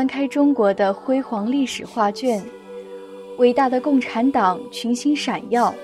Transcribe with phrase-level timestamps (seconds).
[0.00, 2.42] 翻开中国的辉煌历史画卷，
[3.36, 5.74] 伟大的共产党群星闪耀。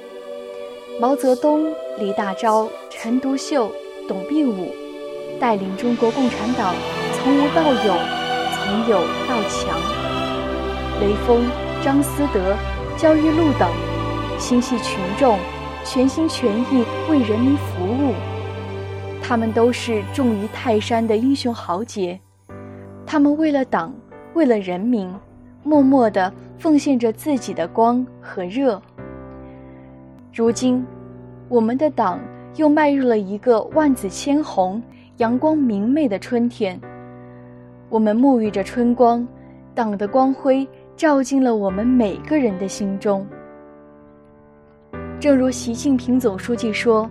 [0.99, 3.71] 毛泽东、李大钊、陈独秀、
[4.09, 4.73] 董必武，
[5.39, 6.75] 带领中国共产党
[7.13, 7.95] 从无到有，
[8.55, 9.79] 从有到强。
[10.99, 11.45] 雷锋、
[11.85, 12.57] 张思德、
[12.97, 13.71] 焦裕禄等，
[14.39, 15.39] 心系群众，
[15.85, 18.15] 全心全意为人民服务。
[19.23, 22.19] 他们都是重于泰山的英雄豪杰，
[23.07, 23.95] 他们为了党，
[24.37, 25.11] 为了人民，
[25.63, 28.81] 默默地奉献着自己的光和热。
[30.31, 30.87] 如今，
[31.49, 32.21] 我们的党
[32.57, 34.81] 又迈入了一个万紫千红、
[35.17, 36.79] 阳光明媚的春天。
[37.89, 39.27] 我们沐浴着春光，
[39.75, 43.27] 党的光辉照进了我们每个人的心中。
[45.19, 47.09] 正如习近平总书记说：“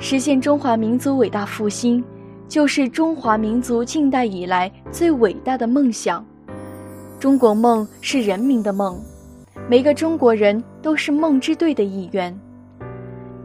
[0.00, 2.02] 实现中华民族伟大复兴，
[2.48, 6.24] 就是中华民族近代以来最伟大的梦想。
[7.20, 8.98] 中国梦是人民的梦。”
[9.68, 12.34] 每个中国人都是梦之队的一员。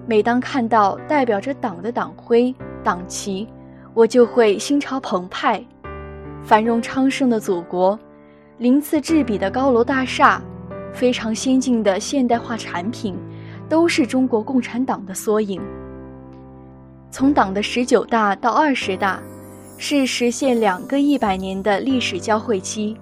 [0.08, 3.46] 每当看到代表着党的党徽、党旗，
[3.94, 5.62] 我就会心潮澎湃。
[6.42, 8.00] 繁荣昌盛的祖国，
[8.58, 10.42] 鳞次栉比的高楼大厦，
[10.94, 13.18] 非常先进的现代化产品，
[13.68, 15.62] 都是中国共产党的缩影。
[17.14, 19.22] 从党的十九大到二十大，
[19.78, 22.97] 是实现两个一百年的历史交汇期。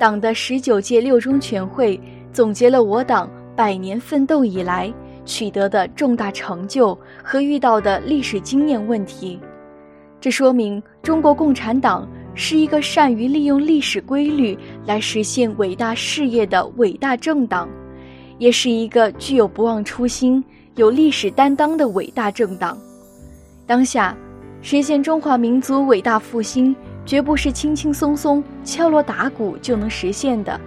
[0.00, 1.98] 党的十九届六中全会。
[2.32, 4.92] 总结了我党百年奋斗以来
[5.24, 9.38] 取得的重大成就和遇到的历史经验问题，
[10.20, 17.68] 这说明中国共产党是一个善于利用历史规律来实现伟大事业的伟大政党，
[18.38, 20.42] 也是一个具有不忘初心、
[20.76, 22.78] 有历史担当的伟大政党。
[23.70, 24.16] 当下，
[24.62, 26.74] 实现中华民族伟大复兴，
[27.06, 30.60] 绝不是轻轻松松、敲锣打鼓就能实现的。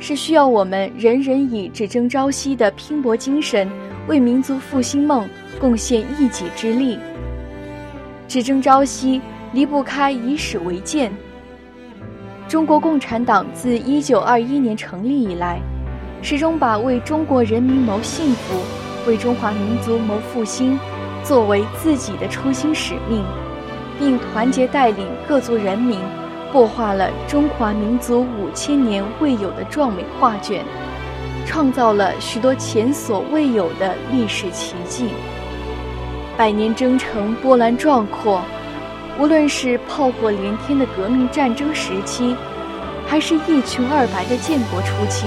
[0.00, 3.68] 是需要我们人人以只争朝夕的拼搏精神，
[4.08, 5.28] 为民族复兴梦
[5.60, 6.98] 贡献一己之力。
[8.26, 9.20] 只争朝夕
[9.52, 11.12] 离不开以史为鉴。
[12.48, 15.60] 中国共产党自一九二一年成立以来，
[16.22, 18.54] 始终把为中国人民谋幸福、
[19.06, 20.78] 为中华民族谋复兴
[21.24, 23.24] 作为自己的初心使命，
[23.98, 25.98] 并团结带领各族人民。
[26.52, 30.64] 擘画了中华民族五千年未有的壮美画卷，
[31.44, 35.08] 创造了许多前所未有的历史奇迹。
[36.36, 38.40] 百年征程波澜壮阔，
[39.18, 42.36] 无论是炮火连天的革命战争时期，
[43.04, 45.26] 还是一穷二白的建国初期；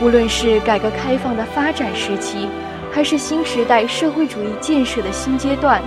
[0.00, 2.48] 无论是改革开放的发展时期，
[2.96, 5.82] 还是新时代社会主义建设的新阶段。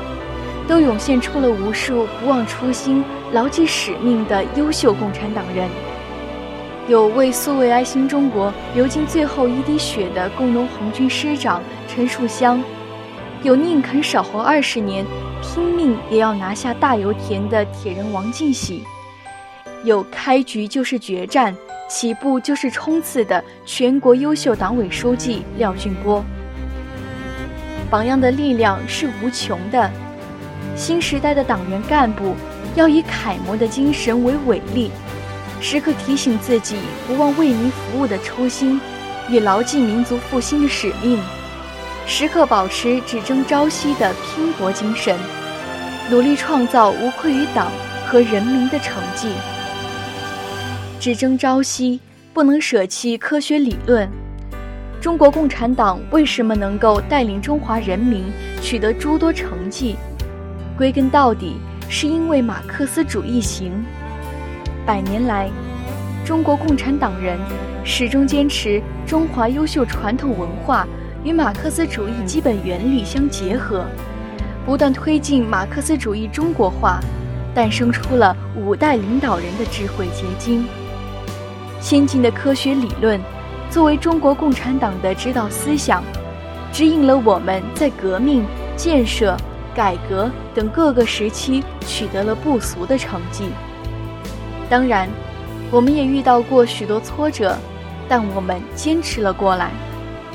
[0.68, 5.68] 都涌现出了无数不忘初心、牢记使命的优秀共产党人，
[6.88, 12.64] 有为素未爱新中国流尽最后一滴血的工农红军师长陈树湘，
[13.42, 15.04] 有宁肯少活二十年、
[15.42, 18.84] 拼命也要拿下大油田的铁人王进喜，
[19.84, 21.58] 有开局就是决战、
[21.90, 26.24] 起步就是冲刺的全国优秀党委书记廖俊波。
[27.90, 29.90] 榜样的力量是无穷的。
[30.76, 32.36] 新时代的党员干部
[32.76, 34.92] 要以楷模的精神为伟力，
[35.60, 36.78] 时刻提醒自己
[37.08, 38.80] 不忘为民服务的初心，
[39.30, 41.20] 与牢记民族复兴的使命，
[42.06, 45.18] 时刻保持只争朝夕的拼搏精神，
[46.10, 47.72] 努力创造无愧于党
[48.08, 49.30] 和人民的成绩。
[51.00, 52.00] 只争朝夕，
[52.34, 54.10] 不能舍弃科学理论。
[55.02, 58.26] 中国共产党为什么能够带领中华人民
[58.62, 59.96] 取得诸多成绩？
[60.78, 61.56] 归根到底，
[61.88, 63.72] 是因为马克思主义行。
[64.86, 65.50] 百年来，
[66.26, 67.40] 中国共产党人
[67.86, 70.86] 始终坚持中华优秀传统文化
[71.24, 73.86] 与马克思主义基本原理相结合，
[74.66, 77.00] 不断推进马克思主义中国化，
[77.56, 80.66] 诞生出了五代领导人的智慧结晶。
[81.80, 83.18] 先进的科学理论，
[83.70, 86.04] 作为中国共产党的指导思想，
[86.72, 88.46] 指引了我们在革命
[88.76, 89.36] 建设。
[89.76, 93.46] 改革等各个时期取得了不俗的成绩。
[94.70, 95.08] 当然，
[95.72, 97.56] 我们也遇到过许多挫折，
[98.10, 99.70] 但我们坚持了过来，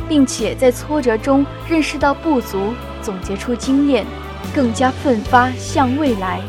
[0.09, 2.73] 并且在挫折中认识到不足，
[3.03, 4.07] 总结出经验，
[4.55, 6.41] 更加奋发向未来。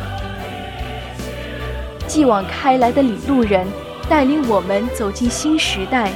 [2.07, 3.67] 继往开来的领路人，
[4.07, 6.13] 带领我们走进新时代，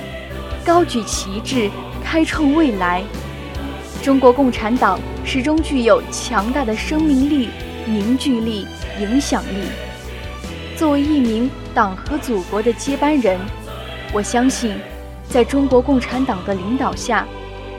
[0.69, 1.68] 高举旗帜，
[2.04, 3.04] 开创未来。
[4.04, 5.00] 中国共产党。
[5.25, 7.50] 始终具有强大的生命力、
[7.86, 8.66] 凝聚力、
[9.00, 9.68] 影响力。
[10.75, 13.39] 作为一名党和祖国的接班人，
[14.12, 14.75] 我相信，
[15.27, 17.27] 在中国共产党的领导下，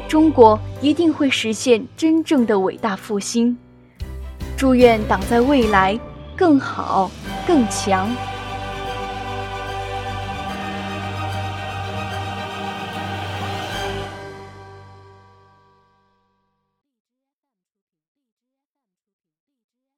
[0.06, 3.56] 中国一定会实现真正的伟大复兴。
[4.56, 5.98] 祝愿党在未来
[6.36, 7.10] 更好、
[7.48, 8.08] 更强。